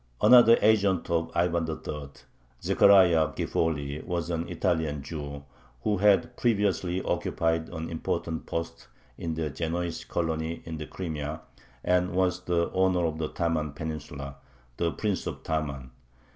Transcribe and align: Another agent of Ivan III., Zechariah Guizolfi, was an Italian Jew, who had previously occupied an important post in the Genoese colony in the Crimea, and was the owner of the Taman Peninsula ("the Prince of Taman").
Another 0.19 0.57
agent 0.63 1.11
of 1.11 1.29
Ivan 1.35 1.69
III., 1.69 2.09
Zechariah 2.63 3.27
Guizolfi, 3.35 4.03
was 4.03 4.31
an 4.31 4.49
Italian 4.49 5.03
Jew, 5.03 5.43
who 5.83 5.97
had 5.97 6.35
previously 6.37 7.03
occupied 7.03 7.69
an 7.69 7.87
important 7.87 8.47
post 8.47 8.87
in 9.19 9.35
the 9.35 9.51
Genoese 9.51 10.03
colony 10.05 10.63
in 10.65 10.77
the 10.77 10.87
Crimea, 10.87 11.41
and 11.83 12.13
was 12.15 12.41
the 12.45 12.71
owner 12.71 13.05
of 13.05 13.19
the 13.19 13.27
Taman 13.27 13.73
Peninsula 13.73 14.37
("the 14.77 14.91
Prince 14.91 15.27
of 15.27 15.43
Taman"). 15.43 15.91